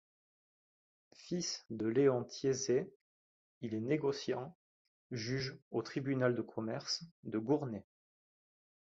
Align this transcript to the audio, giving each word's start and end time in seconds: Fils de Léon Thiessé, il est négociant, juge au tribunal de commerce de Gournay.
Fils 1.15 1.63
de 1.69 1.85
Léon 1.85 2.23
Thiessé, 2.23 2.91
il 3.61 3.75
est 3.75 3.79
négociant, 3.81 4.57
juge 5.11 5.59
au 5.69 5.83
tribunal 5.83 6.33
de 6.33 6.41
commerce 6.41 7.03
de 7.23 7.37
Gournay. 7.37 7.85